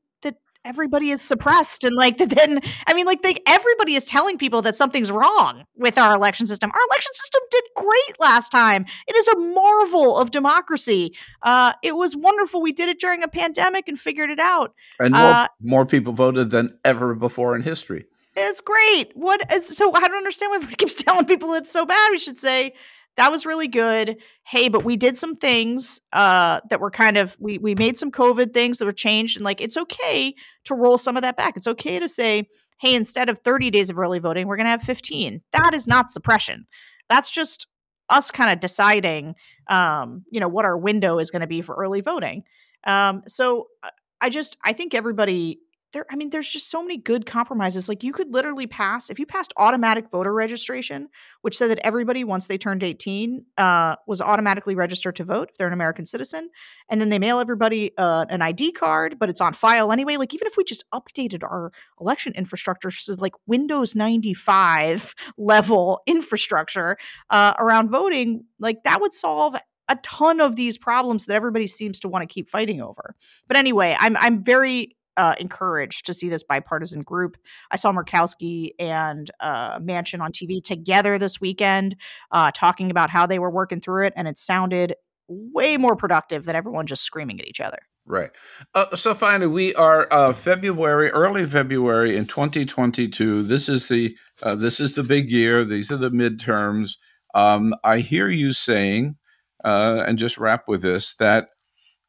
[0.63, 4.75] everybody is suppressed and like then i mean like they, everybody is telling people that
[4.75, 6.71] something's wrong with our election system.
[6.73, 8.85] Our election system did great last time.
[9.07, 11.15] It is a marvel of democracy.
[11.41, 12.61] Uh, it was wonderful.
[12.61, 14.73] We did it during a pandemic and figured it out.
[14.99, 18.05] And more, uh, more people voted than ever before in history.
[18.35, 19.11] It's great.
[19.15, 22.19] What is, so i don't understand why everybody keeps telling people it's so bad we
[22.19, 22.73] should say
[23.17, 24.17] that was really good.
[24.45, 28.11] Hey, but we did some things uh, that were kind of we we made some
[28.11, 30.33] COVID things that were changed, and like it's okay
[30.65, 31.57] to roll some of that back.
[31.57, 32.47] It's okay to say,
[32.79, 35.41] hey, instead of 30 days of early voting, we're going to have 15.
[35.51, 36.65] That is not suppression.
[37.09, 37.67] That's just
[38.09, 39.35] us kind of deciding,
[39.69, 42.43] um, you know, what our window is going to be for early voting.
[42.85, 43.89] Um, so uh,
[44.19, 45.59] I just I think everybody
[45.91, 49.19] there i mean there's just so many good compromises like you could literally pass if
[49.19, 51.09] you passed automatic voter registration
[51.41, 55.57] which said that everybody once they turned 18 uh, was automatically registered to vote if
[55.57, 56.49] they're an american citizen
[56.89, 60.33] and then they mail everybody uh, an id card but it's on file anyway like
[60.33, 66.97] even if we just updated our election infrastructure so like windows 95 level infrastructure
[67.29, 69.55] uh, around voting like that would solve
[69.91, 73.13] a ton of these problems that everybody seems to want to keep fighting over.
[73.47, 77.37] But anyway, I'm I'm very uh, encouraged to see this bipartisan group.
[77.69, 81.95] I saw Murkowski and uh, Manchin on TV together this weekend,
[82.31, 84.95] uh, talking about how they were working through it, and it sounded
[85.27, 87.79] way more productive than everyone just screaming at each other.
[88.05, 88.31] Right.
[88.73, 93.43] Uh, so finally, we are uh, February, early February in 2022.
[93.43, 95.63] This is the uh, this is the big year.
[95.63, 96.97] These are the midterms.
[97.35, 99.17] Um, I hear you saying,
[99.63, 101.49] uh, and just wrap with this that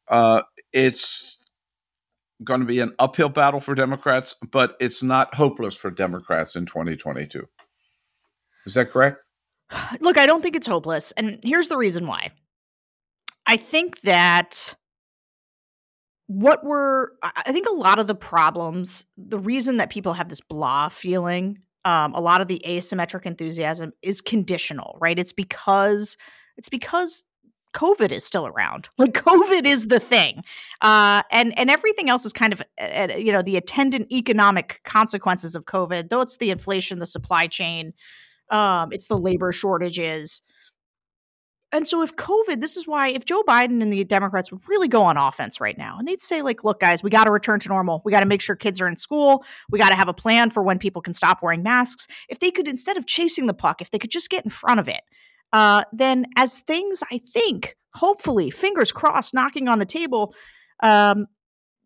[0.07, 0.41] uh,
[0.73, 1.32] it's
[2.43, 6.65] going to be an uphill battle for Democrats, but it's not hopeless for Democrats in
[6.65, 7.47] 2022.
[8.65, 9.17] Is that correct?
[9.99, 11.11] Look, I don't think it's hopeless.
[11.13, 12.31] And here's the reason why.
[13.45, 14.75] I think that
[16.27, 20.39] what we're, I think a lot of the problems, the reason that people have this
[20.41, 25.19] blah feeling, um, a lot of the asymmetric enthusiasm is conditional, right?
[25.19, 26.15] It's because,
[26.55, 27.25] it's because
[27.73, 28.89] COVID is still around.
[28.97, 30.43] Like COVID is the thing,
[30.81, 34.79] uh, and and everything else is kind of uh, uh, you know the attendant economic
[34.85, 36.09] consequences of COVID.
[36.09, 37.93] Though it's the inflation, the supply chain,
[38.49, 40.41] um, it's the labor shortages.
[41.73, 44.87] And so, if COVID, this is why if Joe Biden and the Democrats would really
[44.87, 47.59] go on offense right now, and they'd say, like, look, guys, we got to return
[47.61, 48.03] to normal.
[48.05, 49.43] We got to make sure kids are in school.
[49.71, 52.07] We got to have a plan for when people can stop wearing masks.
[52.29, 54.79] If they could, instead of chasing the puck, if they could just get in front
[54.79, 55.01] of it,
[55.53, 60.33] uh, then as things, I think, hopefully, fingers crossed, knocking on the table,
[60.81, 61.27] um,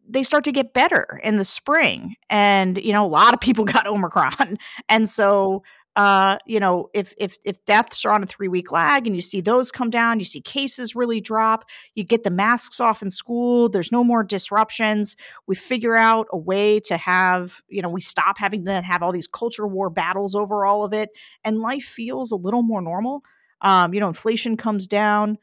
[0.10, 2.16] they start to get better in the spring.
[2.30, 4.58] And, you know, a lot of people got Omicron.
[4.88, 5.64] And so,
[5.98, 9.22] uh, you know, if if if deaths are on a three week lag and you
[9.22, 11.66] see those come down, you see cases really drop,
[11.96, 15.16] you get the masks off in school, there's no more disruptions.
[15.48, 19.12] We figure out a way to have, you know, we stop having to have all
[19.12, 21.10] these culture war battles over all of it,
[21.44, 23.24] and life feels a little more normal.
[23.62, 25.38] Um, you know, inflation comes down.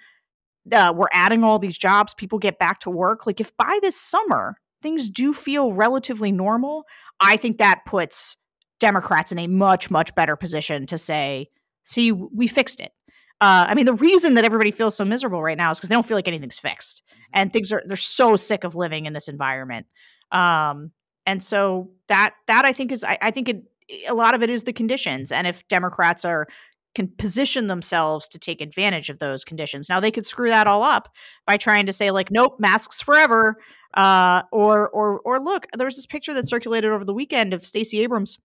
[0.72, 2.14] Uh, we're adding all these jobs.
[2.14, 3.26] People get back to work.
[3.26, 6.84] Like, if by this summer things do feel relatively normal,
[7.20, 8.36] I think that puts
[8.80, 11.48] Democrats in a much, much better position to say,
[11.82, 12.92] see, we fixed it.
[13.40, 15.94] Uh, I mean, the reason that everybody feels so miserable right now is because they
[15.94, 17.30] don't feel like anything's fixed, mm-hmm.
[17.34, 19.86] and things are they're so sick of living in this environment.
[20.30, 20.92] Um,
[21.26, 23.62] and so that that I think is I, I think it
[24.08, 26.46] a lot of it is the conditions, and if Democrats are
[26.94, 29.88] can position themselves to take advantage of those conditions.
[29.88, 31.08] Now they could screw that all up
[31.46, 33.56] by trying to say like, nope, masks forever,
[33.94, 37.64] uh, or or or look, there was this picture that circulated over the weekend of
[37.64, 38.38] Stacey Abrams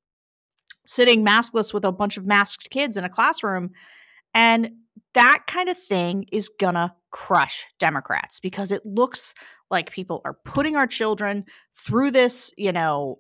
[0.86, 3.72] sitting maskless with a bunch of masked kids in a classroom,
[4.34, 4.70] and
[5.14, 9.34] that kind of thing is gonna crush Democrats because it looks
[9.72, 11.46] like people are putting our children
[11.76, 13.20] through this, you know,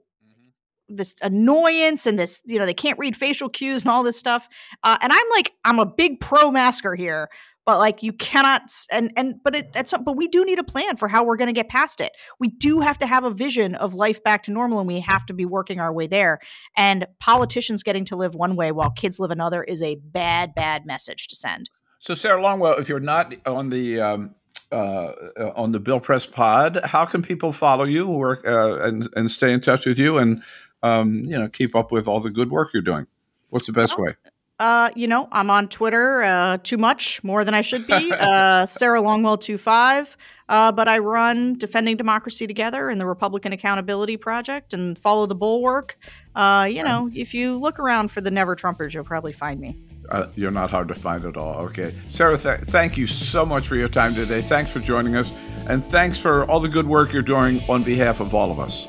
[0.90, 4.48] this annoyance and this you know they can't read facial cues and all this stuff
[4.84, 7.30] uh, and i'm like i'm a big pro masker here
[7.70, 10.96] but like you cannot and and but it that's but we do need a plan
[10.98, 13.76] for how we're going to get past it we do have to have a vision
[13.76, 16.40] of life back to normal and we have to be working our way there
[16.76, 20.86] and politicians getting to live one way while kids live another is a bad bad
[20.86, 21.70] message to send
[22.00, 24.34] so sarah longwell if you're not on the um,
[24.72, 25.12] uh,
[25.56, 26.80] on the Bill Press Pod.
[26.84, 30.44] How can people follow you, work, uh, and and stay in touch with you, and
[30.84, 33.08] um, you know, keep up with all the good work you're doing?
[33.50, 34.16] What's the best way?
[34.60, 38.14] Uh, you know, I'm on Twitter uh, too much, more than I should be.
[38.20, 40.18] Uh, Sarah Longwell 25.
[40.50, 45.36] Uh, but I run Defending Democracy Together and the Republican Accountability Project and follow the
[45.36, 45.98] bulwark.
[46.36, 49.78] Uh, you know, if you look around for the Never Trumpers, you'll probably find me.
[50.10, 51.62] Uh, you're not hard to find at all.
[51.66, 51.94] Okay.
[52.08, 54.42] Sarah, th- thank you so much for your time today.
[54.42, 55.34] Thanks for joining us.
[55.68, 58.88] And thanks for all the good work you're doing on behalf of all of us.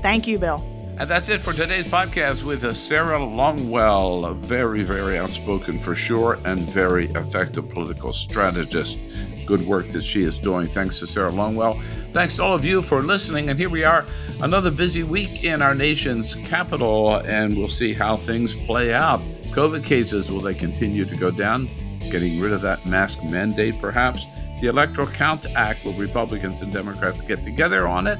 [0.00, 0.64] Thank you, Bill.
[1.00, 6.38] And that's it for today's podcast with Sarah Longwell, a very, very outspoken for sure
[6.44, 8.98] and very effective political strategist.
[9.46, 10.68] Good work that she is doing.
[10.68, 11.82] Thanks to Sarah Longwell.
[12.12, 13.48] Thanks to all of you for listening.
[13.48, 14.04] And here we are,
[14.42, 19.22] another busy week in our nation's capital, and we'll see how things play out.
[19.52, 21.70] COVID cases, will they continue to go down?
[22.10, 24.26] Getting rid of that mask mandate, perhaps?
[24.60, 28.18] The Electoral Count Act, will Republicans and Democrats get together on it?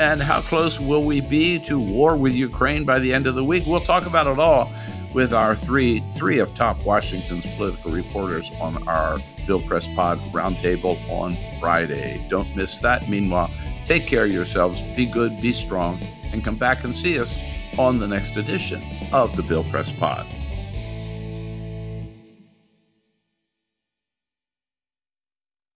[0.00, 3.44] And how close will we be to war with Ukraine by the end of the
[3.44, 3.64] week?
[3.66, 4.72] We'll talk about it all
[5.12, 10.98] with our three three of top Washington's political reporters on our Bill Press Pod roundtable
[11.10, 12.24] on Friday.
[12.30, 13.10] Don't miss that.
[13.10, 13.50] Meanwhile,
[13.84, 16.00] take care of yourselves, be good, be strong,
[16.32, 17.36] and come back and see us
[17.78, 18.82] on the next edition
[19.12, 20.26] of the Bill Press Pod.